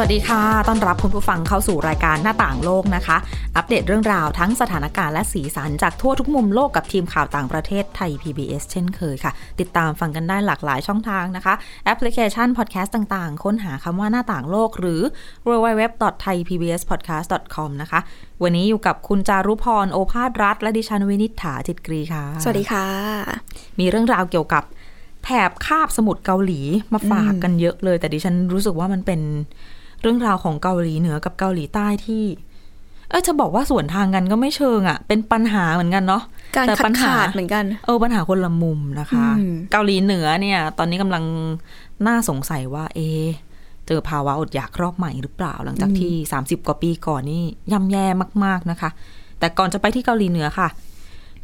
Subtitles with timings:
[0.00, 3.16] วัสดีค่ะ ต้อนรับคุณผู้ฟังเข้าสู่รายการหน้าต่างโลกนะคะ
[3.56, 15.02] อัปเดตเรื่องราวทั้งสถานการณ์และสีสันจากทั่วทุกมุมโลกกับทีมข่าวต่างประเทศไทย PBS เช่นเคยค่ะ ติดตามฟังกันได้หลากหลายช่องทางนะคะ แอปพลิเคชันพอดแคสต์ต่างๆ ค้นหาคำว่าหน้าต่างโลกหรือ
[15.46, 18.00] www.thaipbspodcast.com นะคะ
[18.42, 22.86] วันนี้อยู่กับคุณจารุพร โอภาสรัฐ และดิฉันวินิษฐาจิตกรีค่ะ สวัสดีค่ะ
[23.78, 24.64] มีเรื่องราวเกี่ยวกับ
[25.24, 26.60] แถบคาบสมุทรเกาหลี
[26.92, 29.20] มาฝากกันเยอะเลย แต่ดิฉันรู้สึกว่ามันเป็น
[30.02, 32.24] เรื่องราวของเกาหลีเหนือกับเกาหลีใต้ที่
[33.10, 36.22] เออจะบอกว่าส่วนทางกันก็ไม่เชิงอะ่ะ เป็นปัญหาเหมือนกันเนาะ
[36.56, 41.24] การแต่ขัปัดญหาขาดเหมือนกัน เออปัญหาคนละมุมนะคะอืมเกาหลีเหนือเนี่ย ตอนนี้กำลัง
[42.06, 43.28] น่าสงสัยว่า เอะ
[43.86, 48.06] เจอภาวะอดอยากรอบใหม่หรือเปล่า หลังจากที่ 30 กว่าปีก่อนนี่ย่ำแย่
[48.44, 48.90] มาก ๆนะคะ
[49.38, 50.68] แต่ก่อนจะไปที่เกาหลีเหนือค่ะ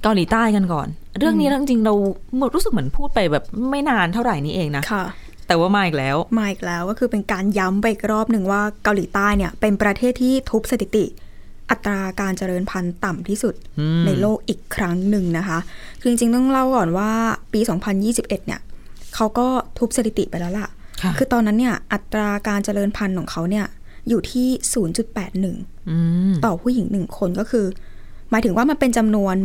[0.03, 1.95] เกาหลีใต้กันก่อน เรื่องนี้เรื่องจริงเรา
[2.39, 5.05] หมดรู้สึกเหมือนพูดไปแบบไม่นานเท่าไหร่นี้เองนะค่ะ
[5.47, 11.05] แต่ว่ามาอีกแล้ว มาอีกแล้วก็คือเป็นการย้ำไปอีกรอบหนึ่งว่าเกาหลีใต้เนี่ยเป็นประเทศที่ทุบสถิติ
[11.71, 15.59] อัตราการเจริญพันธุ์ต่ำที่สุดอืมในโลกอีกครั้งหนึ่งนะคะ
[16.01, 17.11] คือจริงๆต้องเล่าก่อนว่า
[17.53, 17.61] ปี
[17.99, 18.61] 2021 เนี่ย
[19.15, 19.47] เขาก็
[19.79, 20.69] ทุบสถิติไปแล้วล่ะ
[21.03, 23.67] ค่ะคือตอนนั้นเนี่ยอัตราการเจริญพันธุ์ของเขาเนี่ย
[24.09, 24.49] อยู่ที่
[25.15, 25.97] 0.81อื
[26.31, 27.67] มต่อผู้หญิงหนึ่งคนก็คือ
[28.31, 29.37] หมายถึงว่ามันเป็นจำนวน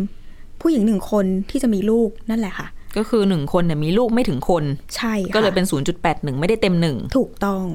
[0.62, 2.68] ผู้หญิงหนึ่งคนที่จะมีลูกนั่นแหละค่ะ
[2.98, 4.64] ก็คือหนึ่งคนเนี่ยมีลูกไม่ถึงคน
[4.96, 5.66] ใช่ค่ะก็เลยเป็น
[6.02, 7.66] 0.81 ไม่ได้เต็มหนึ่งถูกต้อง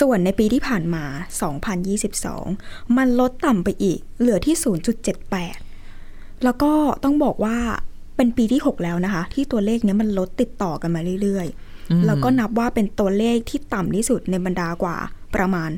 [0.00, 1.04] ส่วนในปีที่ผ่านมา
[2.00, 4.56] 2022 มันลดต่ำไปอีก เหลือที่
[5.30, 6.72] 0.78 แล้วก็
[7.04, 7.58] ต้องบอกว่า
[8.16, 14.96] เป็นปีที่ 6 แล้วนะคะ ที่ตัวเลขเนี้ยมันลดติดต่อกันมาเรื่อยๆ แล้วก็นับว่าเป็นตัวเลขที่ต่ำที่สุดในบรรดากว่า
[15.34, 15.70] ประมาณ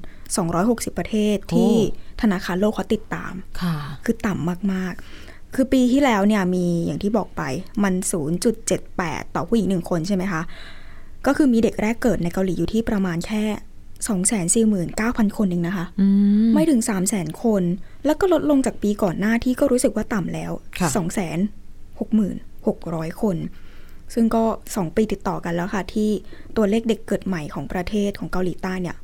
[0.44, 1.72] 260 ประเทศที่
[2.20, 5.21] ธนาคารโลกเขาติดตามค่ะคือต่ำมากๆ
[5.54, 7.42] คือปีที่แล้วเนี่ยมีอย่างที่บอกไป
[7.84, 7.94] มัน
[8.64, 10.42] 0.78 ต่อผู้หญิงหนึ่งคนใช่ไหมคะ
[11.26, 13.44] ก็คือมีเด็กแรกเกิดในเกาหลีอยู่ที่ประมาณแค่
[14.82, 16.06] 249,000คนเองนะคะอื
[16.44, 16.80] มไม่ถึง
[17.12, 17.62] 300,000คน
[18.06, 20.88] แล้วก็ลดลงจากปีก่อนหน้าที่ก็รู้สึกว่าต่ำแล้วค่ะ
[22.04, 23.36] 266,000คน
[24.14, 26.10] ซึ่งก็2ปีติดต่อกันแล้วค่ะ ที่
[26.56, 28.96] ตัวเลขเด็กเกิดใหม่ของประเทศของเกาหลีใต้เนี่ย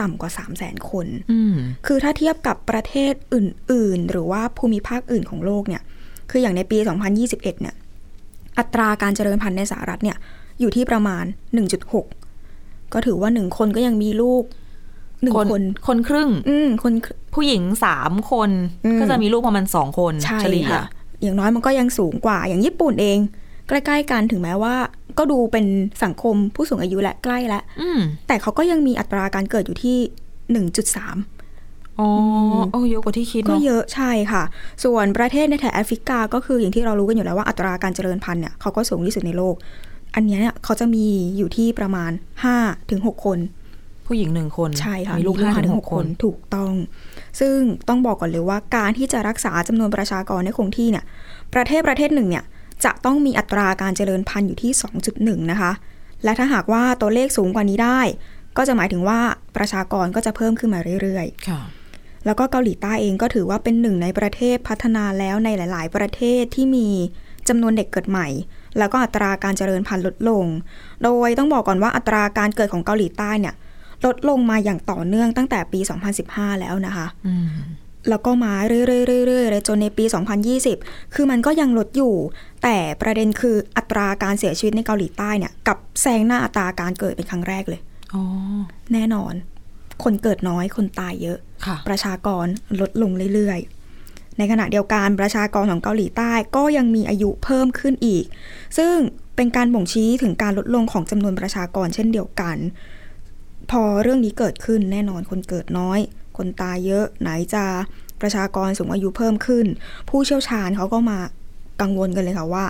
[0.00, 1.54] ต่ำกว่า 300,000 คนอืม
[1.86, 5.82] คือถ้าเทียบกับประเทศอื่น ๆ หรือว่าภูมิภาคอื่นของโลกเนี่ย
[6.30, 6.78] คืออย่างในปี
[7.14, 7.74] 2021 เนี่ย
[8.58, 10.16] อัตราการเจริญพันธุ์ในสหรัฐเนี่ย
[10.60, 11.24] อยู่ที่ประมาณ
[11.88, 14.44] 1.6 ก็ถือว่าหนึ่งคนก็ยังมีลูก
[15.22, 16.92] หนึ่งคน คนคนครึ่ง อืมคน
[17.34, 18.50] ผู้หญิงสามคน
[18.84, 20.84] อืมก็จะมีลูกประมาณสองคนใช่เฉลี่ยค่ะ
[21.22, 23.18] อย่างน้อยมันก็ยังสูงกว่า อย่างญี่ปุ่นเอง
[23.68, 24.74] ใกล้ๆกันถึงแม้ว่า
[25.18, 25.66] ก็ดูเป็น
[26.04, 29.98] สังคมผู้สูงอายุและใกล้แล้วอืมแต่เขาก็ยังมีอัตราการเกิดอยู่ที่
[30.64, 32.08] 1.3อ๋อ
[32.72, 34.42] โอ้เยอะกว่าที่คิดก็เนาะเยอะใช่ค่ะ
[34.84, 39.54] ส่วนประเทศในแถบแอฟริกา ก็คืออย่างที่เรารู้กันอยู่แล้วว่าอัตราการเจริญพันธุ์เนี่ยเขาก็สูงที่สุดในโลก
[40.14, 42.10] อันเนี้ยเนี่ยเขาจะมีอยู่ที่ประมาณ
[42.50, 43.38] 5ถึง6คน
[44.06, 46.72] ผู้หญิงหนึ่งคนใช่ค่ะมีลูกห้าถึงหกคนถูกต้อง
[47.40, 47.56] ซึ่ง
[47.88, 51.04] ต้องบอกก่อนเลยว่าการที่จะรักษาจำนวนประชากรให้คงที่เนี่ย
[51.54, 52.44] ประเทศประเทศหนึ่งเนี่ย
[52.84, 54.72] จะต้องมีอัตราการเจริญพันธุ์อยู่ที่
[55.10, 55.72] 2.1 นะคะ
[56.24, 58.00] และถ้าหากว่าตัวเลขสูงกว่านี้ได้
[58.56, 59.20] ก็จะหมายถึงว่า
[59.56, 61.60] ประชากรก็จะเพิ่มขึ้นมาเรื่อยๆค่ะ
[62.26, 66.88] แล้วก็เกาหลีใต้เองก็ถือว่าเป็นหนึ่งในประเทศพัฒนาแล้วในหลาย ๆ ประเทศที่มี
[67.48, 68.28] จำนวนเด็กเกิดใหม่
[68.78, 70.46] แล้วก็อัตราการเจริญพันธุ์ลดลง
[71.02, 73.54] โดยต้องบอกก่อนว่าอัตราการเกิดของเกาหลีใต้เนี่ย
[74.04, 75.80] ลดลงมาอย่างต่อเนื่องตั้งแต่ปี
[76.20, 77.48] 2015 แล้วนะคะอืม
[78.08, 80.04] แล้วก็มาเรื่อยๆๆๆเลยจนในปี
[80.58, 82.14] 2020 คือมันก็ยังลดอยู่
[82.62, 87.80] แต่ประเด็นคืออัตราการเสียชีวิตในเกาหลีใต้เนี่ย กับแซงหน้าอัตราการเกิดเป็นครั้งแรกเลย
[88.14, 88.22] อ๋อ
[88.92, 89.34] แน่นอน
[90.04, 92.46] คนเกิดน้อยคนตายเยอะค่ะประชากร
[92.80, 98.24] ลดลงเรื่อยๆ ในขณะเดียวกันประชากรของเกาหลีใต้ก็ยังมีอายุเพิ่มขึ้นอีก
[98.78, 98.96] ซึ่ง
[99.36, 102.56] เป็นการบ่งชี้ถึงการลดลงของจำนวนประชากรเช่นเดียวกัน
[103.70, 106.00] พอเรื่องนี้เกิดขึ้นแน่นอนคนเกิดน้อย
[106.38, 107.64] คนตายเยอะ ไหนจะ
[108.20, 109.66] ประชากรสูงอายุเพิ่มขึ้น
[110.08, 111.18] ผู้เชี่ยวชาญเขาก็มา
[111.80, 112.64] กังวลกันเลยค่ะว่า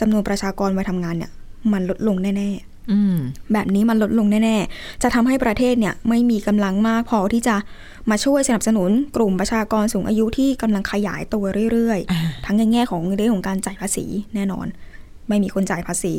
[0.00, 1.30] จำนวนประชากรมาทำงานเนี่ย
[1.72, 3.16] มันลดลงแน่ๆอืม
[3.52, 7.56] แบบนี้มันลดลงแน่ ๆ จะทำให้ประเทศเนี่ยไม่มีกำลังมากพอที่จะ
[8.10, 14.66] มาช่วยสนับสนุนกลุ่มประชากรสูงอายุที่กำลังขยายตัวเรื่อยอ่าๆทั้งในแง่ของเรื่องของการจ่ายภาษีแน่นอน
[15.28, 16.14] ไม่มีคนจ่ายภาษี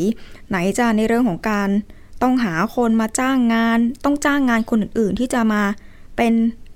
[0.50, 1.70] ไหนจะในเรื่องของการ
[2.22, 5.64] ต้องหาคนมาจ้างงาน ต้องจ้างงานคนอื่นๆที่จะมา
[6.18, 6.34] เป็น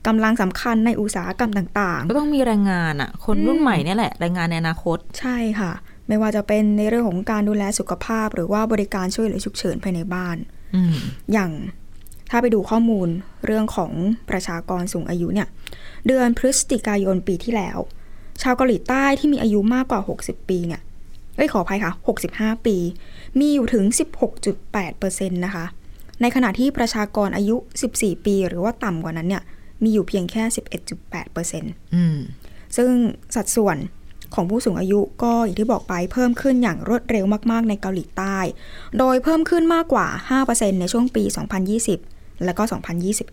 [0.08, 5.72] กำลังสำคัญในอุตสาหกรรมต่างก็ต้องมีแรงงานอะ คนรุ่นอืมใหม่เนี่ยแหละแรงงานในอนาคตๆใช่ค่ะ
[6.08, 10.38] ไม่ว่าจะเป็นในเรื่องของการดูแลสุขภาพ หรือว่าบริการช่วยเหลือฉุกเฉินภายในบ้าน
[10.76, 10.94] อืม
[11.34, 11.52] อย่าง
[12.30, 13.08] ถ้าไปดูข้อมูล
[13.46, 13.92] เรื่องของ
[14.30, 15.48] ประชากรสูงอายุเนี่ย
[16.08, 17.78] เดือนพฤศจิกายนปีที่แล้ว
[18.42, 20.82] ชาวเกาหลีใต้ที่มีอายุมากกว่า 60 ปีเนี่ย
[21.36, 21.92] เอ้ยขออภัยค่ะ
[22.30, 22.78] 65 ปี
[23.40, 23.86] มีอยู่ถึง
[24.40, 25.66] 16.8%นะคะ
[26.22, 27.56] ในขณะที่ประชากรอายุ
[27.92, 29.44] 14 ปี หรือว่าต่ำกว่านั้นเนี่ย
[29.84, 30.44] มีอยู่เพียงแค่
[31.00, 32.18] 11.8%อืม
[32.78, 32.92] ซึ่ง
[33.36, 33.78] สัดส่วน
[34.34, 38.38] ของผู้สูงอายุก็อย่างที่บอกไปเพิ่มขึ้นอย่างรวดเร็วมาก ๆ ในเกาหลีใต้
[38.98, 40.08] โดยเพิ่มขึ้นมากกว่า
[40.44, 41.24] 5%ในช่วงปี
[41.84, 42.64] 2020 และก็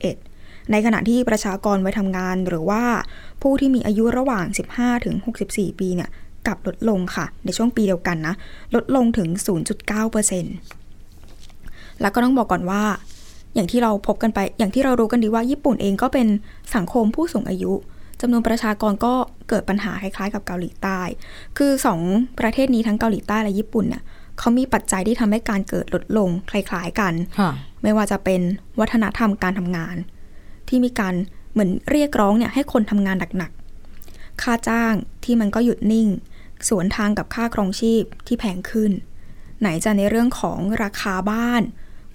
[0.01, 2.83] 2021 ในขณะที่ประชากรไว้ทำงานหรือว่า
[3.43, 4.45] ผู้ที่มีอายุระหว่าง
[4.77, 5.17] 15 ถึง
[5.49, 6.11] 64 ปีเนี่ย
[6.47, 8.35] กลับลดลงค่ะ ในช่วงปีเดียวกันนะ
[8.75, 9.29] ลดลงถึง
[10.05, 12.83] 0.9%แล้วก็ต้องบอกก่อนว่า
[13.55, 16.29] อย่างที่เราพบกันไป อย่างที่เรารู้กันดีว่าญี่ปุ่นเองก็เป็น
[16.75, 17.73] สังคมผู้สูงอายุ
[18.21, 19.15] จำนวนประชากรก็
[19.49, 21.01] เกิดปัญหาคล้ายๆ กับเกาหลีใต้
[21.59, 22.01] คือสอง
[22.41, 24.03] ประเทศนี้ทั้งเกาหลีใต้และญี่ปุ่นเนี่ย
[24.39, 27.51] เขามีปัจจัยที่ทำให้การเกิดลดลงคล้าย ๆกันค่ะ
[27.83, 28.41] ไม่ว่าจะเป็น
[28.81, 29.97] วัฒนธรรมการทำงาน
[30.69, 31.15] ที่มีการ
[31.53, 34.95] เหมือนเรียกร้องเนี่ยให้คนทำงานหนักๆ ค่าจ้าง
[35.25, 36.09] ที่มันก็หยุดนิ่ง
[36.69, 38.93] สวนทางกับค่าครองชีพที่แพงขึ้น
[39.61, 41.63] ไหนจะในเรื่องของราคาบ้าน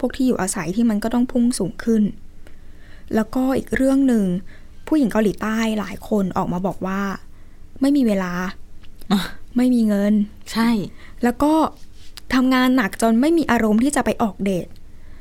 [0.04, 2.02] วกที่อยู่อาศัยที่มันก็ต้องพุ่งสูงขึ้น
[3.14, 4.24] แล้วก็อีกเรื่องหนึ่ง
[4.86, 7.00] ผู้หญิงเกาหลีใต้หลายคนออกมาบอกว่า
[7.80, 8.32] ไม่มีเวลา
[9.12, 9.20] อะ
[9.56, 10.14] ไม่มีเงิน
[10.52, 10.68] ใช่
[11.22, 11.52] แล้วก็
[12.34, 14.66] ทำงานหนักจนไม่มีอารมณ์ที่จะไปออกเดท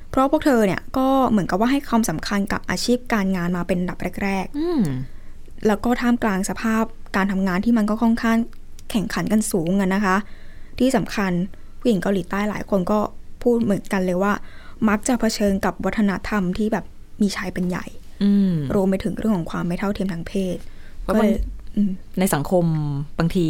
[0.09, 6.83] เพราะพวกเธอเนี่ยก็เหมือนกับว่าให้ความสำคัญกับอาชีพการงานมาเป็นอันดับแรกอืมๆแล้วก็ท่ามกลางสภาพ
[7.15, 8.37] การทำงานที่มันก็ค่อนข้าง
[8.91, 10.17] แข่งขันกันสูงกันนะคะ
[10.79, 11.31] ที่สำคัญ
[11.79, 12.99] ผู้หญิงเกาหลีใต้หลายคนก็
[13.43, 14.33] พูดเหมือนกันเลยว่า
[14.89, 16.85] มักจะเผชิญกับวัฒนธรรมที่แบบ
[17.21, 17.85] มีชายเป็นใหญ่
[18.23, 20.57] อืมรวมไปถึงเรื่องของความไม่เท่าเทียมทางเพศ
[21.05, 21.41] ก็ก็บางเลย
[21.75, 22.65] อืมในสังคม
[23.19, 23.47] บางที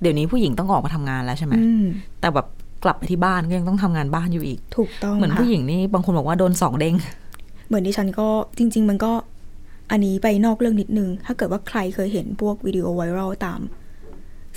[0.00, 1.84] เดี๋ยวนี้ผู้หญิงต้องออกมาทำงานแล้วใช่ไหมอืม
[2.20, 2.46] แต่แบบ
[2.84, 6.94] กลับไปที่บ้านก็ยังต้องทำงานบ้านอยู่อีก ถูกต้องเหมือนค่ะผู้หญิงนี่บางคนบอกว่าโดนสองเด้ง
[7.68, 9.12] เหมือนดิฉันก็จริง ๆ มันก็
[9.90, 13.60] อันนี้ไปนอกเรื่องนิดนึง ถ้าเกิดว่าใครเคยเห็นพวกวิดีโอไวรัลตาม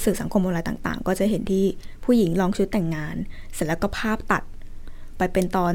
[0.03, 1.65] สื่อสังคมออนไลน์ต่าง ๆ ก็จะเห็นที่
[2.03, 3.15] ผู้หญิงลองชุดแต่งงาน
[3.53, 4.43] เสร็จแล้วก็ภาพตัด
[5.17, 5.73] ไปเป็นตอน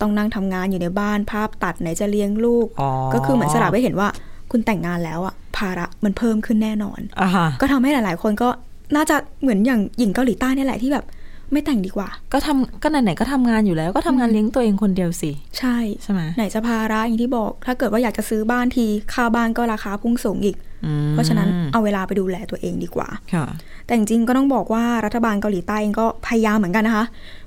[0.00, 4.08] ต้องนั่งทำงานอยู่ในบ้านภาพตัดไหนจะเลี้ยงลูกอ๋อก็คือเหมือนสลับไปเห็นว่า
[4.50, 8.48] คุณแต่งงานแล้วอะภาระมันเพิ่มขึ้นแน่นอนอ่าฮะก็ทำให้หลาย ๆ คนก็
[8.96, 11.04] น่าจะเหมือนอย่างหญิงเกาหลีใต้นี่แหละที่แบบ
[11.52, 20.71] ไม่แต่งดีกว่า ก็ทำก็ไหนๆก็ทำงานอยู่แล้ว ก็ทำงานเลี้ยงตัวเองคนเดียวสิ ใช่ใช่ไหมไหนจะภาระอย่างที่บอก ถ้าเกิดว่าอยากจะซื้อบ้านทีค่าบ้านก็ราคาพุ่งสูงอีกอืม
[21.10, 23.46] เพราะฉะนั้นเอาเวลาไปดูแลตัวเองดีกว่าค่ะ
[23.86, 27.04] แต่จริงๆก็ต้องบอกว่ารัฐบาลเกาหลีใต้เองก็พยายามเหมือนกันนะคะ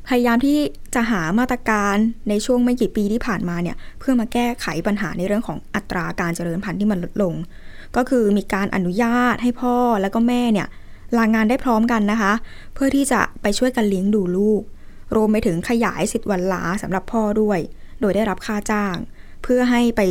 [0.08, 0.58] พยายามที่
[0.96, 1.96] จะหามาตรการ
[2.30, 7.34] ในช่วงไม่กี่ปีที่ผ่านมาเนี่ยเพื่อมาแก้ไขปัญหาในเรื่องของอัตราการเจริญพันธุ์ที่มันลดลง
[7.96, 10.68] ก็คือมีการอนุญาตให้พ่อแล้วก็แม่เนี่ย
[11.18, 12.34] ลางานได้พร้อมกันนะคะ
[12.74, 14.62] เพื่อที่จะไปช่วยกันเลี้ยงดูลูก
[15.16, 17.60] รวมไปถึงขยายสิทธิ์วันลาสำหรับพ่อด้วย
[18.02, 18.96] โดยได้รับค่าจ้าง
[19.44, 20.02] เพื่อให้ไป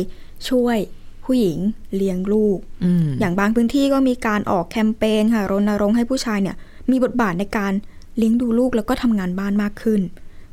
[0.49, 0.77] ช่วย
[1.25, 1.57] ผู้หญิง
[1.95, 6.55] เลี้ยงลูกอืมอย่างบางพื้นที่ก็มีการออกแคมเปญค่ะรณรงค์ให้ผู้ชายเนี่ย
[6.91, 7.73] มีบทบาทในการ
[8.17, 10.01] เลี้ยงดูลูกแล้วก็ทำงานบ้านมากขึ้น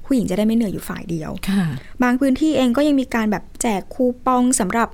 [0.04, 1.64] ผู้หญิงจะได้ไม่เหนื่อยอยู่ฝ่ายเดียวค่ะ
[2.02, 4.88] บางพื้นที่เองก็ยังมีการแบบแจกคูปองสำหรับ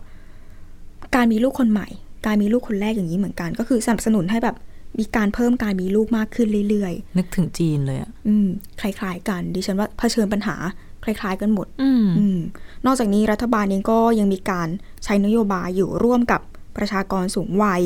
[1.14, 1.88] การมีลูกคนใหม่
[2.26, 4.56] การมีลูกคนแรกอย่างนี้เหมือนกัน ก็คือสนับสนุนให้แบบ
[4.98, 8.48] มีการเพิ่มการมีลูกมากขึ้นเรื่อยนึกถึงจีนเลยอะๆอืม
[8.80, 10.56] คล้ายๆกันดิฉันว่าเผชิญปัญหา
[11.04, 12.38] คล้าย ๆ กันหมดอืมอืม
[12.86, 14.68] นอกจากนี้รัฐบาลเองก็ยังมีการ
[15.04, 16.40] ใช้นโยบายอยู่ร่วมกับ
[16.76, 17.82] ประชากรสูงวัย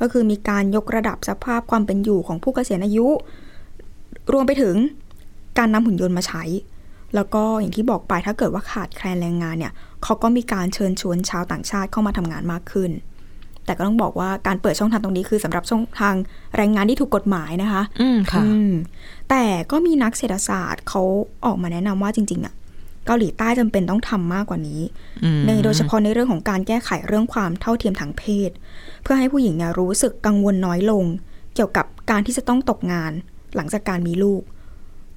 [0.00, 3.08] ก็คือมีการยกระดับสภาพความเป็นอยู่ของผู้เกษียณอายุ
[4.32, 4.76] รวมไปถึง
[5.58, 6.42] การนำหุ่นยนต์มาใช้
[7.14, 12.90] แล้วก็อย่างที่บอกไปถ้าเกิดว่าขาดแคลนแรงงานเนี่ยเขาก็มีการเชิญชวนชาวต่างชาติเข้ามาทำงานมากขึ้น
[13.66, 16.14] แต่ก็ต้องบอกว่าการเปิดช่องทางตรงนี้คือสำหรับช่องทาง
[16.56, 18.72] แรงงานที่ถูกกฎหมายนะคะ อืมค่ะอืม
[19.30, 21.02] แต่ก็มีนักเศรษฐศาสตร์เขา
[21.44, 22.54] ออกมาแนะนำว่าจริง ๆอะ
[23.06, 24.80] เกาหลีใต้จำเป็นต้องทำมากกว่านี้
[25.24, 28.50] อืมในโดยเฉพาะในเรื่องของการแก้ไขเรื่องความเท่าเทียมทางเพศ
[29.02, 31.04] เพื่อให้ผู้หญิงเนี่ยรู้สึกกังวลน้อยลง
[31.54, 33.12] เกี่ยวกับการที่จะต้องตกงาน
[33.56, 34.42] หลังจากการมีลูก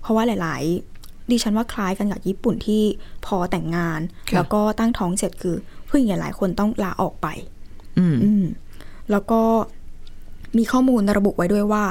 [0.02, 0.64] เพราะว่าหลาย
[0.98, 2.84] ๆ ดิฉันว่าคล้ายกันกับญี่ปุ่นที่
[3.26, 4.00] พอแต่งงาน
[4.36, 5.56] แล้วก็ตั้งท้องเสร็จคือ
[5.88, 7.28] ผู้หญิงหลายคนต้องลาออกไป
[8.00, 8.46] อืมอืม
[9.12, 9.42] แล้วก็
[10.58, 11.86] มีข้อมูลระบุไว้ด้วยว่า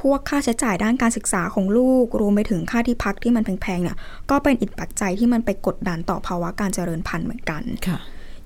[0.00, 3.96] พวกค่าใช้จ่ายด้านการศึกษาของลูก รวมไปถึงค่าที่พักที่มันแพงๆเนี่ย
[4.30, 7.98] ก็เป็นอีกปัจจัยที่มันไปกดดันต่อภาวะการเจริญพันธุ์เหมือนกันค่ะ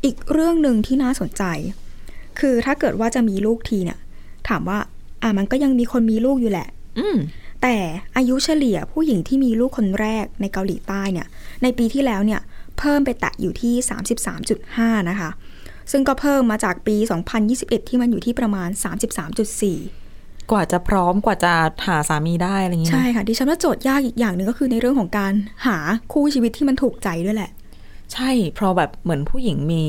[0.05, 1.43] อีกเรื่องหนึ่งที่น่าสนใจ
[2.41, 3.99] คือถ้าเกิดว่าจะมีลูกทีเนี่ย
[4.49, 4.79] ถามว่า
[5.23, 7.19] อะมันก็ยังมีคนมีลูกอยู่แหละ อืม
[7.63, 7.77] แต่
[8.17, 11.27] อายุเฉลี่ยผู้หญิงที่มีลูกคนแรกในเกาหลีใต้เนี่ย
[11.63, 12.41] ในปีที่แล้วเนี่ย
[12.79, 13.75] เพิ่มไปแตะอยู่ที่
[14.43, 15.31] 33.5 นะคะ
[15.91, 16.97] ซึ่งก็เพิ่มมาจากปี
[17.43, 18.69] 2021 ที่มันอยู่ที่ประมาณ
[19.81, 21.53] 33.4 กว่าจะพร้อมกว่าจะ
[21.87, 25.33] หาสามีได้อะไรอย่างเงี้ยใช่นะค่ะดิฉันว่าโจทย์ยากอีกอย่างหนึ่งก็คือในเรื่องของการ
[25.67, 25.79] หา
[26.13, 27.51] คู่ชีวิตที่มันถูกใจด้วยแหละ
[28.13, 29.85] ใช่เพราะแบบเหมือนผู้หญิงมี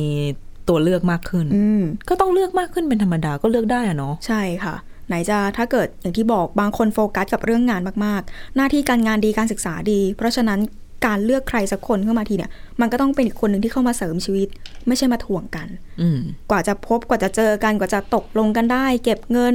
[0.70, 4.75] ตัวเลือกมากขึ้นอืมก็ต้องเลือกมากขึ้นเป็นธรรมดาก็เลือกได้อะเนาะใช่ค่ะ
[5.08, 10.60] ไหนจะถ้าเกิดอย่างที่บอกบางคนโฟกัสกับเรื่องงานมาก ๆ หน้าที่การงานดีการศึกษาดี เพราะฉะนั้น
[11.05, 14.48] การเลือกใครสักคนเข้ามาทีเนี่ย มันก็ต้องเป็นอีกคนหนึ่งที่เข้ามาเสริมชีวิต
[14.88, 15.67] ไม่ใช่มาถ่วงกัน
[16.01, 19.53] อืมกว่าจะพบกว่าจะเจอกันกว่าจะตกลงกันได้ เก็บเงิน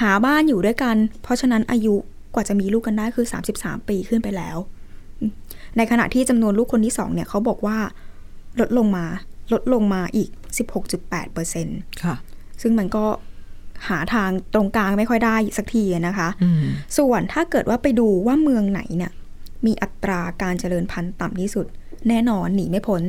[0.00, 1.94] หาบ้านอยู่ด้วยกัน เพราะฉะนั้นอายุ
[2.34, 3.26] กว่าจะมีลูกกันได้คือ
[3.56, 4.56] 33 ปีขึ้นไปแล้ว
[5.76, 7.78] ในขณะที่จำนวนลูกคนที่สองเนี่ยเขาบอกว่า
[8.60, 9.06] ลดลงมา
[9.52, 10.28] ลดลงมาอีก
[10.82, 12.16] 16.8เปอร์เซ็นต์ค่ะ
[12.62, 13.04] ซึ่งมันก็
[13.88, 16.62] หาทางตรงกลางไม่ค่อยได้สักทีอะนะคะอืม
[16.98, 19.12] ส่วนถ้าเกิดว่าไปดูว่าเมืองไหนเนี่ย
[19.66, 21.66] มีอัตราการเจริญพันธุ์ต่ำที่สุด
[22.08, 23.02] แน่นอนหนีไม่พ้น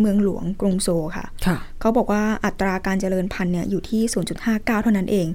[0.00, 4.02] เมืองหลวงกรุงโซลค่ะค่ะ เขาบอกว่าอัตราการเจริญพันธุ์เนี่ยอยู่ที่
[4.42, 5.26] 0.59 เท่านั้นเอง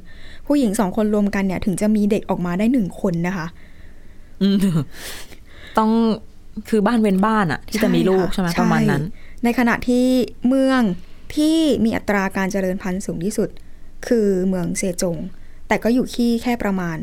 [0.48, 3.48] ผู้หญิงสองคนรวมกันเนี่ย ถึงจะมีเด็กออกมาได้หนึ่งคนนะคะ
[4.42, 4.58] อืม
[5.78, 5.92] ต้อง
[6.70, 9.04] คือบ้านเว้นบ้านอะที่จะมีลูกค่ใช่ไหมประมาณนั้น
[9.44, 10.06] ในขณะที่
[10.48, 10.82] เมือง
[11.36, 13.50] ที่มีอัตราการเจริญพันธุ์สูงที่สุด
[14.08, 15.18] คือเมืองเซจง
[15.68, 16.98] แต่ก็อยู่ที่แค่ประมาณ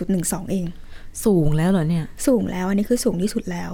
[0.00, 0.66] 1.12 เอง
[1.24, 3.72] สูงแล้วเหรอเนี่ย สูงแล้วอันนี้คือสูงที่สุดแล้ว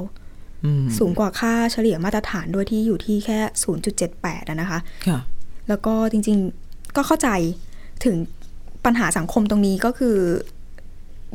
[0.64, 3.38] อืมสูงกว่าค่าเฉลี่ยมาตรฐานด้วยที่อยู่ที่แค่
[3.94, 5.18] 0.78อะนะคะค่ะ
[5.68, 7.28] แล้วก็จริงๆก็เข้าใจ
[8.04, 8.16] ถึง
[8.84, 10.16] ปัญหาสังคมตรงนี้ก็คือ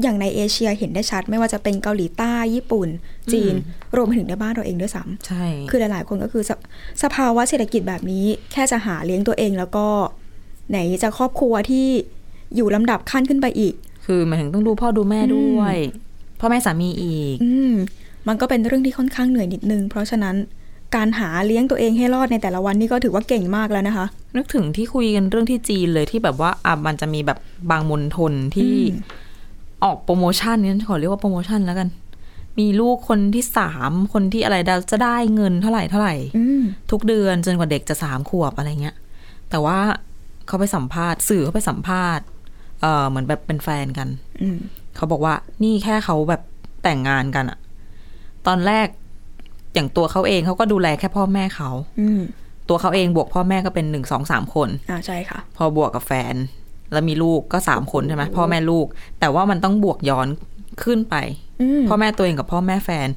[0.01, 2.89] อย่างในเอเชียเห็นได้ชัด ไม่ว่าจะเป็นเกาหลีใต้ ญี่ปุ่น
[3.34, 3.53] จีน
[3.96, 6.60] รวมไปถึงในบ้านเราเองด้วยซ้ใช่ำคือหลายๆคนก็คือสภ
[7.03, 9.88] สภาวะเศรษฐกิจแบบนี้ แค่จะหาเลี้ยงตัวเองแล้วก็
[10.70, 11.88] ไหนจะครอบครัวที่
[12.56, 13.74] อยู่ลำดับขั้นขึ้นไปอีก
[14.06, 15.75] คือหมายถึงต้องดูพ่อดูแม่ด้วย
[16.39, 17.74] พ่อแม่สามีอีก อืม
[18.27, 20.36] มันก็เป็นเรื่องที่ค่อนข้างเหนื่อยนิดนึง เพราะฉะนั้น
[20.96, 27.39] การหาเลี้ยงตัวเองให้รอดในแต่ละวันนี่ก็ถือว่าเก่งมากแล้วนะคะ นึกถึงที่คุยกันเรื่องที่จีนเลยที่แบบว่าอะมันจะมีแบบ
[27.72, 29.27] บางมณฑลที่อืม
[29.84, 31.89] ออกโปรโมชั่นนี้ขอเรียกว่าโปรโมชั่นแล้วกัน
[32.60, 34.58] มีลูกคนที่สามคนที่อะไร
[34.91, 38.96] จะได้เงินเท่าไหร่เท่าไหร่อืมทุกเดือนจนกว่าเด็กจะสามขวบอะไรเงี้ย
[39.50, 39.79] แต่ว่า
[40.48, 42.25] เขาไปสัมภาษณ์สื่อเขาไปสัมภาษณ์
[42.81, 44.07] เออเหมือนแบบเป็นแฟนกัน
[44.41, 44.57] อืม
[44.95, 45.33] เขาบอกว่า
[45.63, 46.41] นี่แค่เขาแบบ
[46.83, 47.57] แต่งงานกันอะ
[48.48, 48.88] ตอนแรก
[49.74, 51.69] อย่างตัวเขาเองเขาก็ดูแลแค่พ่อแม่เขา
[52.01, 52.21] อืม
[52.69, 56.36] ตัวเขาเองบวกพ่อแม่ก็เป็นหนึ่งสองสามคนอ่าใช่ค่ะ พอบวกกับแฟน
[56.91, 58.86] แล้วมีลูกก็สามคนใช่ไหมพ่อแม่ลูก
[59.19, 60.27] แต่ว่ามันต้องบวกย้อน
[60.83, 61.15] ขึ้นไป
[61.62, 63.07] อืมพ่อแม่ตัวเองกับพ่อแม่แฟน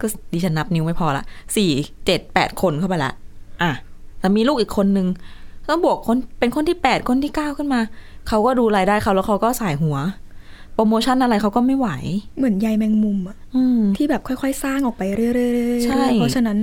[0.00, 1.24] ก็ดิฉันนับนิ้วไม่พอละ
[1.56, 1.70] สี่
[2.06, 3.12] เจ็ดแปดคนเข้าไปละ
[3.62, 3.70] อะ
[4.20, 5.06] แล้วมีลูกอีกคนนึง
[5.68, 7.80] ต้องบวกคนเป็นคนที่แปดคนที่เก้าขึ้นมา
[8.28, 9.96] เขาก็ดูรายได้เขาแล้วเขาก็สายหัว
[10.74, 11.88] โปรโมชั่นอะไรเขาก็ไม่ไหว
[12.38, 15.02] เหมือนใยแมงมุมอะอืมที่แบบค่อยๆ สร้างออกไป
[15.34, 16.58] เรื่อยๆใช่เพราะฉะนั้น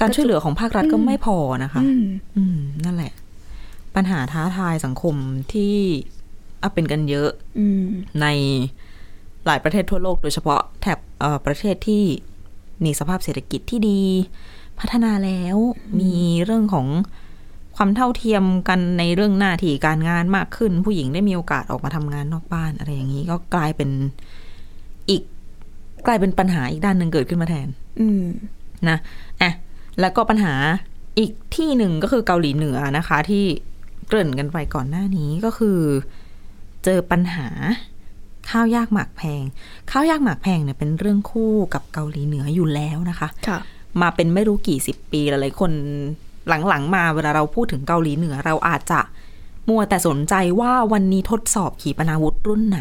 [0.00, 2.04] การช่วยเหลือของภาครัฐก็ไม่พอนะคะอืม
[2.36, 3.12] อืมนั่นแหละ
[3.94, 5.14] ปัญหาท้าทายสังคม
[5.52, 5.74] ที่
[6.62, 7.84] อะเป็นกันเยอะอืม
[8.20, 8.26] ใน
[9.46, 12.02] หลายประเทศทั่วโลกโดยเฉพาะแถบเอ่อประเทศที่
[12.84, 14.00] มีสภาพเศรษฐกิจที่ดี
[14.80, 15.56] พัฒนาแล้ว
[16.00, 16.12] มี
[16.44, 16.86] เรื่องของ
[17.76, 23.90] ความเท่าเทียมกันในเรื่องหน้าที่การงานมากขึ้น ผู้หญิงได้มีโอกาสออกมาทำงานนอกบ้าน อะไรอย่างนี้ก็กลายเป็น
[25.10, 25.22] อีก
[26.06, 27.68] กลายเป็นปัญหาอีกด้านหนึ่งเกิดขึ้นมาแทน
[28.00, 28.24] อืม
[28.88, 28.98] นะ
[29.42, 29.52] อะ
[30.00, 30.54] แล้วก็ปัญหา
[31.18, 33.44] อีกที่หนึ่งก็คือเกาหลีเหนือนะคะ ที่
[34.08, 35.78] เกริ่นกันไปก่อนหน้านี้ก็คือ
[36.84, 37.48] เจอปัญหา
[38.50, 39.42] ข้าวยากหมากแพง
[39.90, 43.58] ข้าวยากหมากแพงเนี่ยเป็นเรื่องคู่กับเกาหลีเหนืออยู่แล้วนะคะ ค่ะ
[44.02, 45.72] มาเป็นไม่รู้กี่สิบปีหลายๆคน
[46.48, 49.00] หลังๆ มาเวลาเราพูดถึงเกาหลีเหนือเราอาจจะ
[49.68, 52.80] มัวแต่สนใจว่าวันนี้ทดสอบขีปนาวุธรุ่นไหน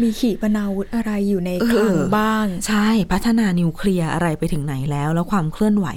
[0.00, 5.88] มีขีปนาวุธอะไรอยู่ในเออคลังบ้าง ใช่พัฒนานิวเคลียร์อะไรไปถึงไหนแล้ว แล้วความเคลื่อนไหว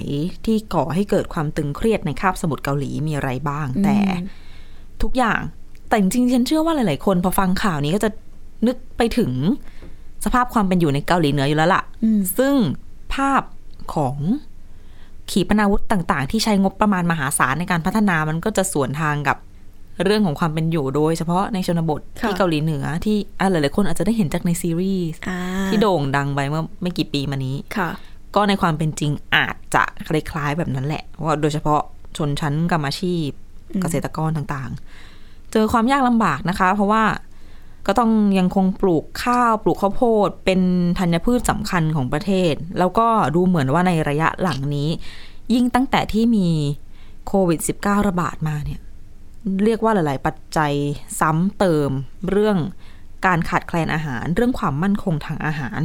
[0.44, 3.96] ที่ก่อให้เกิดความตึงเครียดในคาบสมุทรเกาหลีมีอะไรบ้าง แต่
[5.02, 5.40] ทุกอย่าง
[5.88, 8.10] แต่จริงๆฉันเชื่อว่าหลายๆคนพอฟังข่าวนี้ก็จะ
[8.66, 9.30] นึกไปถึง
[10.24, 12.54] สภาพความเป็นอยู่ในเกาหลีเหนืออยู่แล้วล่ะอืมซึ่ง
[13.14, 13.42] ภาพ
[13.94, 14.16] ของ
[15.30, 19.36] ขีปนาวุธต่างๆ ที่ใช้งบประมาณมหาศาลในการพัฒนามันก็จะสวนทางกับ
[20.04, 25.38] เรื่องของความเป็นอยู่โดยเฉพาะในชนบทค่ะที่เกาหลีเหนือที่อะหลายๆคนอาจจะได้เห็นจากในซีรีส์อ่า
[25.68, 27.90] ที่โด่งดังไปเมื่อไม่กี่ปีมานี้ค่ะ
[28.34, 31.80] ก็ในความเป็นจริงอาจจะคล้ายๆแบบนั้นแหละว่าโดยเฉพาะ
[32.16, 33.28] ชนชั้นกรรมอาชีพ
[33.74, 37.02] อืมเกษตรกรต่างๆ เจอความยากลำบากนะคะ เพราะว่า
[37.86, 40.60] ก็ต้องยังคงปลูกข้าวปลูกข้าวโพด เป็น
[40.98, 44.88] ธัญพืชสำคัญของประเทศ แล้วก็ดูเหมือนว่าในระยะหลังนี้
[45.54, 46.48] ยิ่งตั้งแต่ที่มี
[47.26, 48.80] โควิด -19 ระบาดมาเนี่ย
[49.64, 50.72] เรียกว่าหลาย ๆ ปัจจัย
[51.20, 51.90] ซ้ำเติม
[52.30, 52.58] เรื่อง
[53.26, 55.80] การขาดแคลนอาหาร เรื่องความมั่นคงทางอาหาร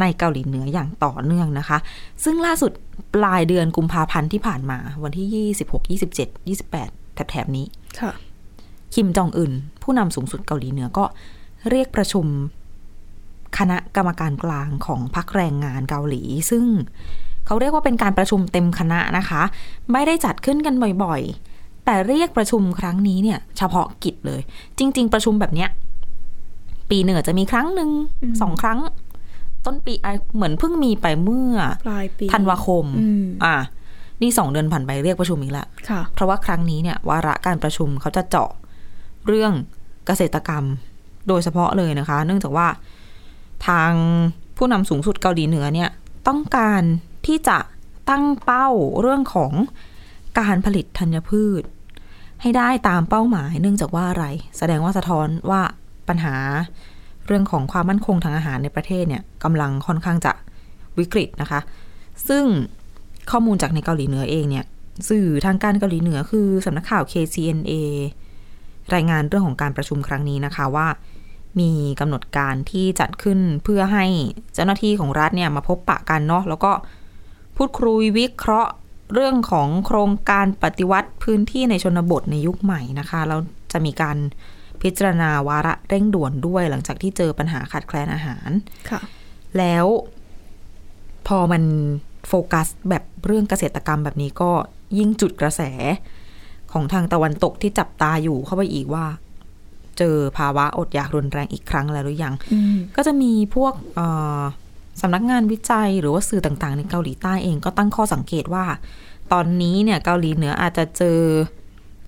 [0.00, 1.78] ในเกาหลีเหนืออย่างต่อเนื่องนะคะ
[2.24, 2.72] ซึ่งล่าสุด
[3.14, 7.66] ปลายเดือนกุมภาพันธ์ที่ผ่านมา วันที่ 26 27 28 แถบๆนี้
[8.00, 8.12] ค่ะ
[8.94, 11.04] คิมจองอึนผู้นำสูงสุดเกาหลีเหนือก็
[11.70, 12.26] เรียกประชุม
[13.58, 16.64] คณะกรรมการกลางของพรรคแรงงานเกาหลี ซึ่ง
[17.46, 19.42] เขาเรียกว่าเป็นการประชุมเต็มคณะนะคะ
[19.92, 24.40] ไม่ได้จัดขึ้นกันบ่อยๆ แต่เรียกประชุมครั้งนี้เนี่ย เฉพาะกิจเลย
[24.78, 25.68] จริง ๆ ประชุมแบบเนี้ย
[26.90, 27.90] ปีหนึ่งอาจจะมีครั้งหนึ่ง
[28.42, 28.78] สองครั้ง
[29.64, 31.56] ต้นปีอะเหมือนเพิ่งมีไปเมื่อ
[31.86, 33.56] ปลายปีธันวาคมอืมอะ
[34.22, 38.50] นี่สองเดือนผ่านไปเรียกประชุมอีกแล้วค่ะเพราะว่าครั้งนี้เนี่ยวาระการประชุมเขาจะเจาะ
[39.26, 39.52] เรื่อง
[40.06, 40.64] เกษตรกรรม
[41.28, 42.68] โดยเฉพาะเลยนะคะ เนื่องจากว่า
[43.68, 43.92] ทาง
[44.56, 45.90] ผู้นำสูงสุดเกาหลีเหนือเนี่ย
[46.28, 46.82] ต้องการ
[47.26, 47.58] ที่จะ
[48.10, 48.68] ตั้งเป้า
[49.00, 49.52] เรื่องของ
[50.38, 51.62] การผลิตธัญพืช
[52.42, 54.24] ให้ได้ตามเป้าหมาย เนื่องจากว่าอะไร
[54.58, 55.62] แสดงว่าสะท้อนว่า
[56.08, 56.34] ปัญหา
[57.26, 60.32] เรื่องของความมั่นคงทางอาหารในประเทศเนี่ยกำลังค่อนข้างจะ
[60.98, 61.60] วิกฤตนะคะ
[62.28, 62.44] ซึ่ง
[63.30, 64.64] ข้อมูลจากในเกาหลีเหนือเองเนี่ย
[65.08, 67.72] สื่อทางการเกาหลีเหนือคือสำนักข่าว KCNA
[68.94, 70.86] รายงานเรื่องของการประชุมครั้งนี้นะคะว่า
[71.60, 71.70] มี
[72.00, 74.06] กำหนดการที่จัดขึ้นเพื่อให้
[74.54, 76.72] เจ้าหน้าที่ของรัฐเนี่ยมาพบปะกันเนาะแล้วก็
[77.56, 78.72] พูดคุยวิเคราะห์
[79.14, 83.40] เรื่องของโครงการปฏิวัติพื้นที่ในชนบทในยุคใหม่นะคะแล้ว
[83.72, 84.16] จะมีการ
[84.82, 88.50] พิจารณาวาระเร่งด่วนด้วยหลังจากที่เจอปัญหาขาดแคลนอาหาร
[88.90, 89.00] ค่ะ
[89.58, 89.86] แล้ว
[91.26, 91.62] พอมัน
[92.28, 94.50] โฟกัสแบบเรื่องเกษตรกรรมแบบนี้ก็
[94.98, 95.62] ยิ่งจุดกระแส
[96.72, 99.06] ของทางตะวันตกที่จับตาอยู่เข้าไปอีกว่า
[99.98, 104.06] เจอภาวะอดอยากรุนแรงอีกครั้งแล้วหรือยังอืมก็จะมีพวกเอ่
[104.40, 104.42] อ
[105.00, 108.64] สำนักงานวิจัยหรือว่าสื่อต่างๆ ในเกาหลีใต้เองก็ตั้งข้อสังเกตว่า
[109.32, 111.18] ตอนนี้เนี่ยเกาหลีเหนืออาจจะเจอ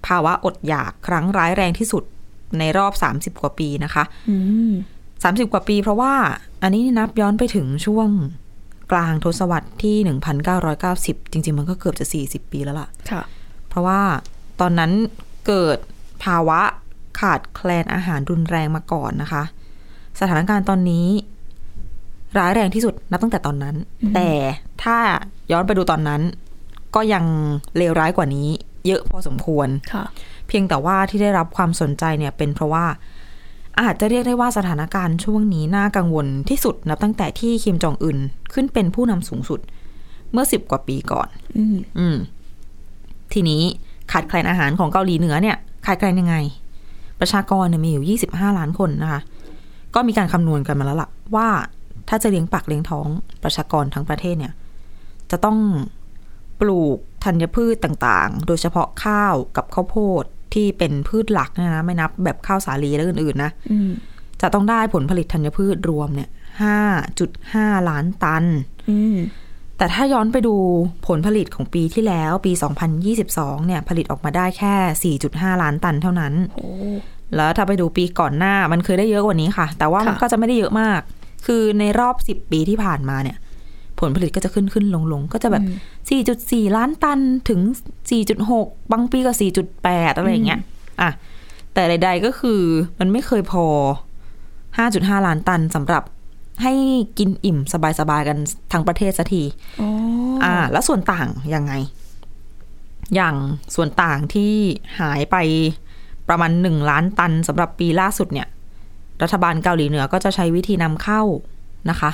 [0.06, 2.02] ภาวะอดอยากครั้งร้ายแรงที่สุด
[2.58, 4.36] ในรอบ 30 กว่าปีนะคะอื
[4.70, 4.72] ม
[5.12, 6.14] 30กว่าปีเพราะว่า
[6.62, 8.08] อันนี้นับย้อนไปถึงช่วง
[8.92, 9.96] กลางทศวรรษที่
[10.64, 13.22] 1990 จริง ๆ มันก็เกือบจะ 40 ปีแล้วล่ะ ค่ะ
[13.68, 14.00] เพราะว่า
[14.60, 14.92] ตอนนั้น
[15.46, 15.78] เกิด
[16.24, 16.60] ภาวะ
[17.18, 19.42] ขาดแคลนอาหารรุนแรงมาก่อนนะคะ
[20.20, 21.06] สถานการณ์ตอนนี้
[22.38, 23.76] ร้ายแรงที่สุดนับตั้งแต่ตอนนั้น
[24.14, 24.30] แต่
[24.82, 24.96] ถ้า
[25.50, 26.22] ย้อนไปดูตอนนั้น
[26.94, 27.24] ก็ยัง
[27.76, 28.48] เลวร้ายกว่านี้
[28.86, 30.04] เยอะพอสมควรค่ะ
[30.48, 32.86] เพียงแต่ว่าที่ได้รับความสนใจเนี่ยเป็นเพราะว่า
[33.80, 38.18] อาจจะเรียกได้ว่าสถานการณ์ช่วงนี้น่ากังวลที่สุดนับตั้งแต่ที่คิมจองอึน
[38.52, 39.60] ขึ้นเป็นผู้นำสูงสุด
[40.32, 42.16] เมื่อสิบกว่าปีก่อน อืมอืม
[43.32, 43.62] ทีนี้
[44.12, 46.36] ขาดแคลนอาหารของเกาหลีเหนือเนี่ยขาดแคลนยังไง
[47.20, 49.20] ประชากรเนี่ยมีอยู่ 25 ล้านคนนะคะ
[49.94, 51.48] ก็มีการคำนวณกันมาแล้วล่ะ ว่า
[52.08, 53.08] ถ้าจะเลี้ยงปากเลี้ยงท้อง
[53.42, 54.52] ประชากรทั้งประเทศเนี่ย
[55.30, 55.58] จะต้อง
[56.60, 60.24] ปลูกธัญพืชต่างๆ โดยเฉพาะข้าวกับข้าวโพด
[60.54, 63.90] ที่เป็นพืชหลักเนยนะไม่นับแบบข้าวสาลีและอื่นๆนะอืม
[64.42, 66.28] จะต้องได้ผลผลิตธัญพืชรวมเนี่ย
[67.08, 68.44] 5.5ล้านตัน
[68.90, 69.16] อืม
[69.78, 70.54] แต่ถ้าย้อนไปดู
[71.06, 72.52] ผลผลิตของปีที่แล้วปี
[73.08, 76.68] 2022 เนี่ย ผลิตออกมาได้แค่ 4.5 ล้านตันเท่านั้นโอ้
[77.36, 81.00] แล้วถ้าไปดูปีก่อนหน้ามันเคยได้เยอะกว่านี้ค่ะ แต่ว่ามันค่ะก็จะไม่ได้เยอะมาก
[81.46, 83.36] คือในรอบ 10 ปีที่ผ่านมาเนี่ย
[84.00, 85.64] ผลผลิตก็จะขึ้นขึ้นลงลงก็จะแบบ
[86.20, 87.60] 4.4 ล้านตันถึง
[88.26, 89.32] 4.6 บางปีก็
[89.74, 90.60] 4.8 อะไรอย่างเงี้ย
[91.00, 91.10] อะ
[91.74, 92.60] แต่ใดๆก็คือ
[92.98, 93.64] มันไม่เคยพอ
[94.46, 96.02] 5.5 ล้านตันสำหรับ
[96.62, 96.72] ให้
[97.18, 97.58] กินอิ่ม
[98.00, 98.38] สบายๆกัน
[98.72, 99.42] ทั้งประเทศสักที
[99.80, 99.88] อ๋อ
[100.44, 101.72] อ่า แล้วส่วนต่างยังไง
[103.14, 103.34] อย่าง
[103.74, 104.52] ส่วนต่างที่
[105.00, 105.36] หายไป
[106.28, 108.48] ประมาณหนึ่งล้านตันสำหรับปีล่าสุดเนี่ย
[109.22, 111.22] รัฐบาลเกาหลีเหนือก็จะใช้วิธีนำเข้า
[111.90, 112.10] นะคะ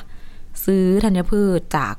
[0.65, 1.95] ซื้อธัญพืชจาก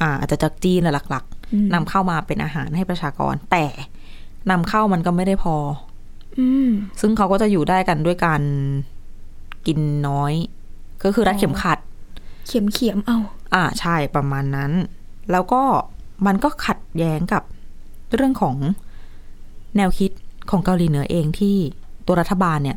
[0.00, 3.66] อ่าอาจจะจากจีนแหละหลักอืมๆนำเข้ามาเป็นอาหารให้ประชากร แต่
[4.50, 5.56] นำเข้ามันก็ไม่ได้พอ
[6.38, 8.42] อืมซึ่งเขาก็จะอยู่ได้กันด้วยการ
[9.66, 10.32] กินน้อย
[11.02, 11.78] ก็คือรัดเข็มขัด
[12.46, 13.18] เขียมเขียมๆเอา
[13.54, 14.72] อ่าใช่ประมาณนั้น
[15.32, 15.62] แล้วก็
[16.26, 17.42] มันก็ขัดแย้งกับ
[18.14, 18.56] เรื่องของ
[19.76, 20.10] แนวคิด
[20.50, 21.56] ของเกาหลีเหนือเองที่
[22.06, 22.76] ตัวรัฐบาลเนี่ย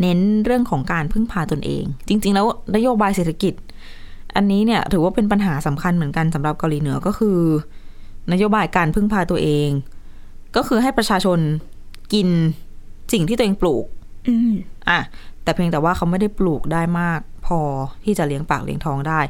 [0.00, 3.54] เน้นเรื่องของการพึ่งพาตนเอง จริง ๆ แล้วนโยบายเศรษฐกิจ
[4.36, 7.38] อันนี้เนี่ยถือว่าเป็นปัญหาสำคัญเหมือนกันสำหรับเกาหลีเหนือก็คือ
[8.32, 9.68] นโยบายการพึ่งพาตัวเอง
[10.56, 11.38] ก็คือให้ประชาชน
[12.12, 12.28] กิน
[13.12, 13.84] สิ่งที่ตัวเองปลูก
[14.28, 14.52] อืม
[14.88, 14.98] อะ
[15.48, 17.60] แต่เพียงแต่ว่าเขาไม่ได้ปลูกได้มากพอ
[18.04, 19.20] ที่จะเลี้ยงปากเลี้ยงท้องได้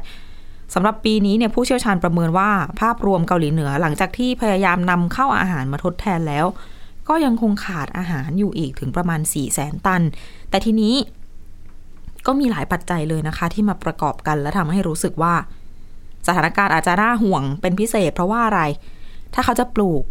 [0.73, 6.45] สำหรับปีนี้เนี่ยผู้เชี่ยวชาญประเมินว่าภาพรวมเกาหลีเหนือหลังจากที่พยายามนำเข้าอาหารมาทดแทนแล้ว
[7.09, 10.01] ก็ยังคงขาดอาหารอยู่อีกถึงประมาณ4ี่แสนตัน
[10.49, 10.95] แต่ทีนี้
[12.25, 15.33] ก็มีหลายปัจจัยเลยนะคะ ที่มาประกอบกันและทำให้รู้สึกว่า
[16.27, 18.61] สถานการณ์อาจจะน่าห่วงเป็นพิเศษ เพราะว่าอะไร
[19.33, 20.03] ถ้าเขาจะปลูก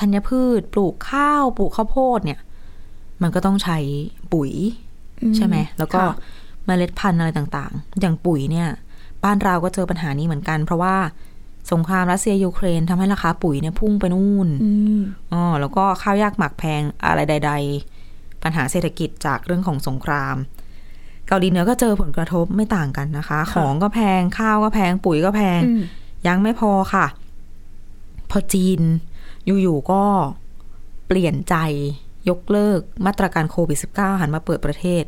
[0.00, 2.40] ธัญพืช ปลูกข้าว ปลูกข้าวโพดเนี่ย
[3.22, 3.78] มันก็ต้องใช้
[4.32, 4.52] ปุ๋ย
[5.36, 6.14] ใช่ไหม แล้วก็ค่ะ
[6.66, 8.68] เมล็ดพันธุ์อะไรต่างๆ อย่างปุ๋ยเนี่ย
[9.24, 10.96] บ้านเราก็เจอปัญหานี้เหมือนกัน เพราะว่า
[11.72, 15.00] สงครามรัสเซียยูเครนทำให้ราคาปุ๋ยเนี่ยพุ่งไปนู่นอืม
[15.32, 17.52] อ๋อแล้วก็ข้าวยากหมักแพงอะไรใด
[17.96, 20.36] ๆ ปัญหาเศรษฐกิจจากเรื่องของสงคราม
[21.26, 25.82] เกาหลีเหนือก็เจอผลกระทบไม่ต่างกันนะคะ ของก็แพงข้าวก็แพงปุ๋ยก็แพงอืม
[26.28, 27.06] ยังไม่พอค่ะ
[28.30, 28.80] พอจีน
[29.62, 30.02] อยู่ๆก็
[31.06, 31.56] เปลี่ยนใจ
[32.28, 35.04] ยกเลิกมาตรการโควิด -19 หันมาเปิดประเทศ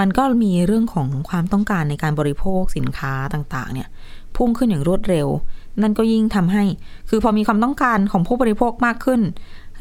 [0.00, 3.88] มันก็มีเรื่องของความต้องการในการบริโภคสินค้าต่างๆ เนี่ย
[4.36, 5.28] พุ่งขึ้นอย่างรวดเร็ว
[5.82, 6.64] นั่นก็ยิ่งทำให้
[7.08, 9.20] คือพอมีความต้องการของผู้บริโภคมากขึ้น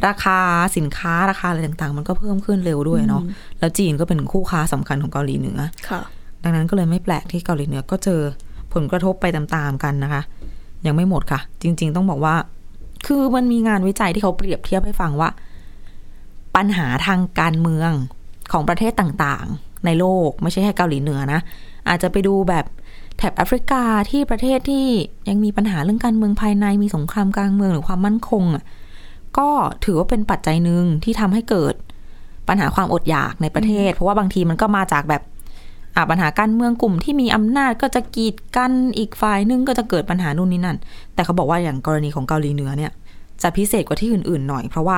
[0.08, 0.40] ราคา
[0.78, 3.24] สินค้าราคาอะไรต่างๆ มันก็เพิ่มขึ้นเร็วด้วยเนาะ
[3.60, 6.02] แล้วจีนก็เป็นคู่ค้าสำคัญของเกาหลีเหนือค่ะ
[6.44, 8.22] ดังนั้นก็เลยไม่แปลกที่เกาหลีเหนือก็เจอ
[8.74, 10.22] ผลกระทบไปตามๆกันนะคะ
[10.86, 12.36] ยังไม่หมดค่ะ จริง ๆ ต้องบอกว่า
[13.06, 15.30] คือมันมีงานวิจัยที่เขาเปรียบเทียบให้ฟังว่า
[16.56, 17.92] ปัญหาทางการเมือง
[18.52, 21.40] ของประเทศต่างๆ ในโลกไม่ใช่แค่เกาหลีเหนือนะ
[21.90, 22.66] อาจจะไปดูแบบ
[23.18, 24.86] แถบแอฟริกาที่ประเทศที่
[25.30, 28.64] ยังมีปัญหาเรื่องการเมืองภายในมีสงครามกลางเมืองหรือความมั่นคงอะ
[29.38, 29.50] ก็
[29.86, 31.74] ถือว่าเป็นปัจจัยหนึ่งที่ทำให้เกิด
[32.48, 35.22] ปัญหาความอดอยากในประเทศ เพราะว่าบางทีมันก็มาจากแบบ
[36.10, 40.78] ปัญหาการเมืองกลุ่มที่มีอำนาจก็จะกีดกันอีกฝ่ายนึงก็จะเกิดปัญหานู่นนี่นั่น
[41.14, 42.92] แต่เขาบอกว่าอย่างกรณีของเกาหลีเหนือเนี่ย
[43.42, 44.98] จะพิเศษกว่าที่อื่นๆหน่อย เพราะว่า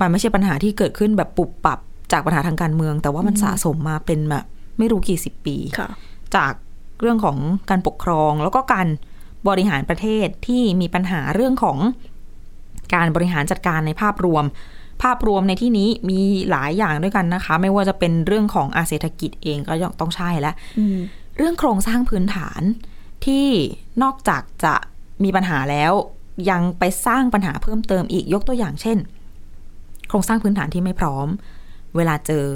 [0.00, 1.78] มันไม่ใช่ปัญหาที่เกิดขึ้นแบบปุบปับ
[2.12, 4.44] จากปัญหาทางการเมือง แต่ว่ามันสะสมมาเป็นแบบ
[4.78, 5.88] ไม่รู้กี่สิบปีค่ะ
[6.36, 6.52] จาก
[7.00, 7.38] เรื่องของ
[7.70, 8.86] การปกครอง แล้วก็การ
[9.48, 11.78] บริหารประเทศที่มีปัญหาเรื่องของ
[12.94, 14.44] การบริหารจัดการในภาพรวม
[15.02, 20.98] ภาพรวมในที่นี้มีหลายอย่างด้วยกันนะคะ ไม่ว่าจะเป็นเรื่องของอาเศรษฐกิจเองก็ยังต้องใช่แล้วอืม
[21.36, 22.62] เรื่องโครงสร้างพื้นฐาน
[23.26, 23.46] ที่
[24.02, 24.74] นอกจากจะ
[25.24, 25.92] มีปัญหาแล้ว
[26.50, 28.98] ยังไปสร้างปัญหาเพิ่มเติมอีกยกตัวอย่างเช่น
[30.12, 31.28] โครงสร้างพื้นฐานที่ไม่พร้อม
[31.96, 32.46] เวลาเจอ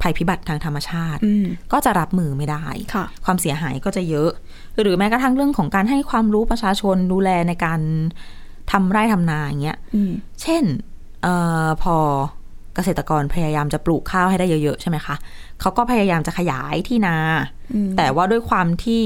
[0.00, 4.30] ภัยพิบัติทางธรรมชาติอืมก็จะรับมือไม่ได้ค่ะความเสียหายก็จะเยอะ
[4.80, 7.80] หรือแม้กระทั่งเรื่องของการให้ความรู้ประชาชนดูแลในการ
[8.72, 10.12] ทำไร่ทำนาอย่างเงี้ยอืม
[10.42, 10.64] เช่น
[11.22, 11.28] เอ
[11.66, 11.96] อพอ
[12.74, 15.14] เกษตรกรพยายามจะปลูกข้าวให้ได้เยอะ ๆ ใช่ไหมคะ
[15.60, 17.16] เขาก็พยายามจะขยายที่นา
[17.74, 19.02] อืมแต่ว่าด้วยความที่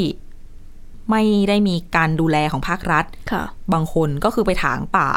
[1.11, 5.11] ไม่ได้มีการดูแลของภาครัฐค่ะบางคนก็คือไปถางป่า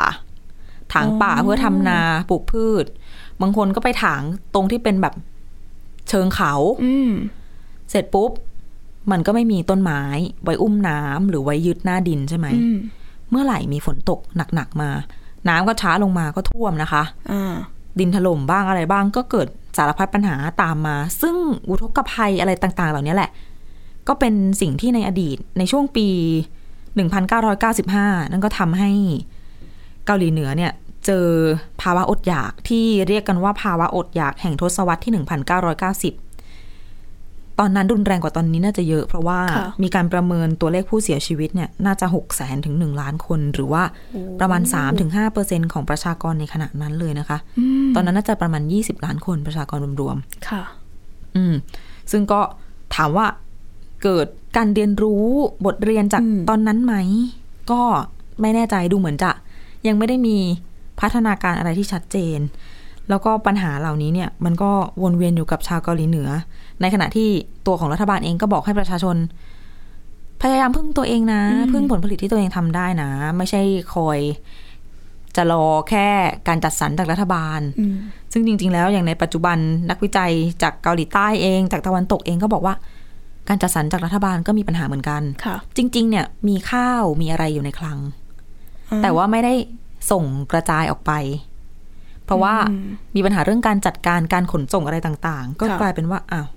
[0.93, 1.99] ถางป่าอ๋อเพื่อทำนา
[2.29, 2.85] ปลูกพืช
[3.41, 4.21] บางคนก็ไปถาง
[4.53, 5.13] ตรงที่เป็นแบบ
[6.09, 7.11] เชิงเขา อืม
[7.89, 8.31] เสร็จปุ๊บ
[9.11, 10.01] มันก็ไม่มีต้นไม้
[10.43, 12.77] ไว้อุ้มน้ำหรือไว้ยึดหน้าดินใช่ไหมอืม
[13.29, 14.19] เมื่อไหร่มีฝนตก
[14.55, 14.89] หนักๆมา
[15.47, 17.53] น้ำก็ช้าลงมาก็ท่วมนะคะอ่า
[17.99, 19.47] ดินถล่มบ้างอะไรบ้าง ก็เกิด
[19.77, 21.35] สารพัดปัญหาตามมา ซึ่ง
[21.69, 23.31] อุทกภัยอะไรต่างๆ เหล่านี้แหละ
[24.07, 26.07] ก็เป็นสิ่งที่ในอดีตในช่วงปี
[26.97, 28.91] 1995 นั่นก็ทำให้
[30.05, 30.71] เกาหลีเหนือเนี่ย
[31.05, 31.25] เจอ
[31.81, 35.23] ภาวะอดอยากที่เรียกกันว่าภาวะอดอยากแห่งทศวรรษที่ 1990
[37.59, 43.83] ตอนนั้นรุนแรงกว่าตอนนี้น่าจะเยอะ เพราะว่าค่ะมีการประเมินตัวเลขผู้เสียชีวิตเนี่ยน่าจะ6 0แสนถึง 1 ล้านคน หรือว่า
[44.39, 44.61] ประมาณ
[45.17, 50.17] 3-5%ของประชากรในขณะนั้นเลยนะคะอืมตอนนั้นน่าจะประมาณ 20 ล้านคนประชากรรวม
[50.49, 51.53] ค่ะๆอืม
[52.11, 52.41] ซึ่งก็
[52.95, 53.25] ถามว่า
[54.03, 55.25] เกิดการเรียนรู้
[55.65, 56.95] บทเรียนจากอืมตอนนั้นไหม
[57.71, 57.81] ก็
[58.41, 59.31] ไม่แน่ใจดูเหมือนจะ
[59.87, 60.37] ยังไม่ได้มี
[60.99, 62.39] พัฒนาการอะไรที่ชัดเจน
[63.09, 66.29] แล้วก็ปัญหาเหล่านี้เนี่ยมันก็วนเวียนอยู่กับชาวเกาหลีเหนือ
[66.81, 67.29] ในขณะที่
[67.67, 69.15] ตัวของรัฐบาลเองก็บอกให้ประชาชน
[70.41, 73.61] พยายามพึ่งตัวเองนะอืมพึ่งผลผลิตที่ตัวเองทำได้นะ ไม่ใช่
[73.93, 74.19] คอย
[75.35, 76.07] จะรอแค่
[76.47, 77.95] การจัดสรรจากรัฐบาลอืม
[78.33, 79.57] ซึ่งจริง ๆ แล้วอย่างในปัจจุบัน
[79.89, 80.31] นักวิจัย
[80.63, 82.73] จากเกาหลีใต้เอง จากตะวันตกเองก็บอกว่า
[83.47, 87.97] การจัดสรรจากรัฐบาลก็มีปัญหาเหมือนกันค่ะจริง ๆ เนี่ยมีข้าวมีอะไรอยู่ในคลัง
[89.03, 89.53] แต่ว่าไม่ได้
[90.11, 91.11] ส่งกระจายออกไป
[92.25, 96.47] เพราะว่าอืมมีปัญหาเรื่องการจัดการการขนส่งอะไรต่าง ๆ ก็ค่ะกลายเป็นว่าอ้าว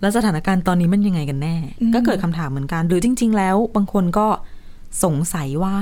[0.00, 4.26] แล้วสถานการณ์ตอนนี้มันยังไงกันแน่อืมก็เกิดคำถามเหมือนกัน หรือจริง ๆ แล้ว บางคนก็
[5.04, 5.76] สงสัยว่า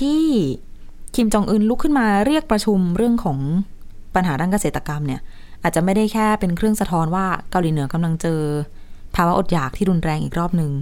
[0.00, 0.22] ที่
[1.14, 3.38] คิมจองอึนลุกขึ้นมาเรียกประชุมเรื่องของ
[4.14, 5.20] ปัญหาด้านเกษตรกรรมเนี่ย
[5.62, 8.40] อาจจะไม่ได้แค่เป็นเครื่องสะท้อนว่าเกาหลีเหนือกำลังเจอ
[9.14, 10.72] ภาวะอดอยากที่รุนแรงอีกรอบหนึ่ง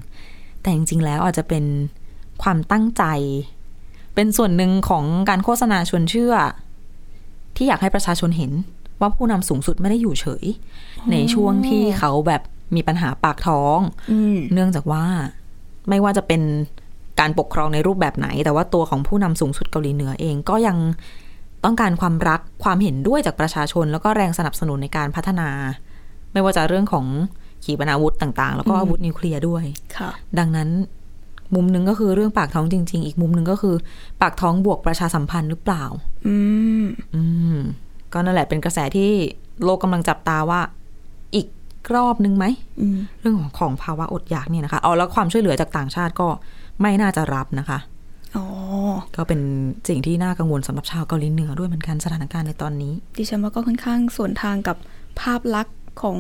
[0.61, 1.65] แต่จริงๆแล้วอาจจะเป็น
[2.43, 3.05] ความตั้งใจ
[4.15, 6.35] เป็นส่วนหนึ่งของการโฆษณาชวนเชื่อ
[7.57, 8.53] ที่อยากให้ประชาชนเห็น
[9.01, 10.45] ว่าผู้นำสูงสุดไม่ได้อยู่เฉย
[11.13, 12.43] ในช่วงที่เขาแบบ
[12.77, 13.79] มีปัญหาปากท้อง
[14.13, 15.05] อืมเนื่องจากว่า
[15.89, 16.43] ไม่ว่าจะเป็น
[17.21, 20.77] การปกครองในรูปแบบไหน แต่ว่าตัวของผู้นำสูงสุดเกาหลีเหนือเองก็ยัง
[21.65, 25.49] ต้องการความรักความเห็นด้วยจากประชาชน แล้วก็แรงสนับสนุนในการพัฒนา
[26.33, 27.07] ไม่ว่าจะเรื่องของ
[27.65, 29.65] ขีปนาวุธต่าง ๆ แล้วก็อืมอาวุธนิวเคลียร์ด้วย
[29.97, 30.69] ค่ะดังนั้น
[31.55, 33.75] มุมหนึ่งก็คือเรื่องปากท้องจริง ๆ อีกมุมหนึ่งก็คือ
[34.21, 35.85] ปากท้องบวกประชาสัมพันธ์หรือเปล่า
[36.27, 36.37] อื
[36.83, 37.23] มอื
[37.55, 37.57] ม
[38.13, 39.11] ก็นั่นแหละเป็นกระแสที่
[39.65, 40.61] โลกกำลังจับตาว่า
[41.35, 41.47] อีก
[41.95, 42.45] รอบนึงไหม
[42.81, 46.29] อืมเรื่องของของภาวะอดอยากเนี่ยนะคะเอาแล้วความช่วยเหลือจากต่างชาติก็
[46.81, 47.79] ไม่น่าจะรับนะคะ
[48.37, 48.47] อ๋อ
[49.17, 49.41] ก็เป็น
[49.89, 54.77] สิ่งที่น่ากังวลสำหรับชาวเกาหลีเหนือด้วยเหมือนกันสถานการณ์ในตอนนี้ ดิฉันว่าก็ค่อนข้างส่วนทางกับ
[55.21, 56.19] ภาพลักษณ์ของ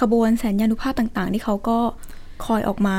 [0.00, 1.78] ขบวนแสนยานุภาพต่าง ๆ ที่เขาก็
[2.46, 2.96] คอยออกมา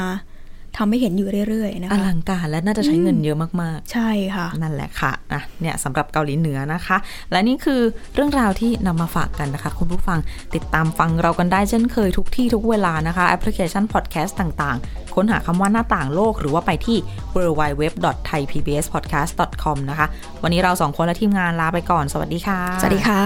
[0.77, 6.97] ทำให้เห็นอยู่เรื่อยๆนะอคะลังการและน่าจะใช้เงินเยอะมากใช่ค่ะๆนั่นแหละค่ะอะเนี่ยสำหรับเกาหลีเหนือนะคะ
[7.31, 7.81] และนี่คือ
[8.15, 10.19] เรื่องราวที่นำมาฝากกันนะคะ คุณผู้ฟัง
[10.55, 16.97] ติดตามฟังเรากันได้เช่นเคยทุกที่ทุกเวลานะคะแอปพลิเคชันพอดแคสต์ต่างๆ ค้นหาคำว่าหน้าต่างโลก หรือว่าไปที่
[17.35, 20.07] www.thaipbspodcast.com นะคะ
[20.43, 23.21] วันนี้เราสองคนและทีมงานลาไปก่อน สวัสดีค่ะ สวัสดีค่ะ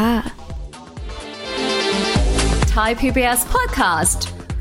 [2.75, 4.34] Thai PBS podcast.